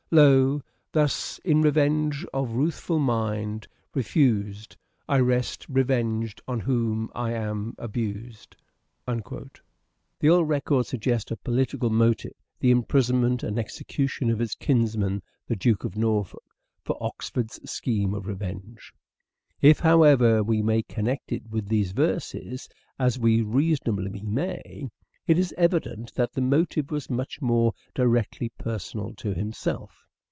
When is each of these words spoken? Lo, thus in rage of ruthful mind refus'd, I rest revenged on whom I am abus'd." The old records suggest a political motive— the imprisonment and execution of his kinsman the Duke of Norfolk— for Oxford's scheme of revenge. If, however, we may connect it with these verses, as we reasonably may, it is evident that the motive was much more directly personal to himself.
Lo, 0.13 0.61
thus 0.91 1.39
in 1.45 1.61
rage 1.61 2.25
of 2.33 2.51
ruthful 2.51 2.99
mind 2.99 3.65
refus'd, 3.95 4.75
I 5.07 5.19
rest 5.21 5.65
revenged 5.69 6.41
on 6.49 6.59
whom 6.59 7.09
I 7.15 7.31
am 7.31 7.75
abus'd." 7.79 8.57
The 9.07 10.27
old 10.29 10.49
records 10.49 10.89
suggest 10.89 11.31
a 11.31 11.37
political 11.37 11.89
motive— 11.89 12.33
the 12.59 12.71
imprisonment 12.71 13.41
and 13.41 13.57
execution 13.57 14.29
of 14.29 14.39
his 14.39 14.53
kinsman 14.55 15.21
the 15.47 15.55
Duke 15.55 15.85
of 15.85 15.95
Norfolk— 15.95 16.57
for 16.83 16.97
Oxford's 16.99 17.61
scheme 17.71 18.13
of 18.13 18.27
revenge. 18.27 18.91
If, 19.61 19.79
however, 19.79 20.43
we 20.43 20.61
may 20.61 20.83
connect 20.83 21.31
it 21.31 21.49
with 21.49 21.69
these 21.69 21.93
verses, 21.93 22.67
as 22.99 23.17
we 23.17 23.43
reasonably 23.43 24.23
may, 24.23 24.89
it 25.27 25.37
is 25.37 25.53
evident 25.55 26.13
that 26.15 26.33
the 26.33 26.41
motive 26.41 26.89
was 26.89 27.07
much 27.09 27.39
more 27.41 27.71
directly 27.93 28.49
personal 28.57 29.13
to 29.13 29.33
himself. 29.35 30.03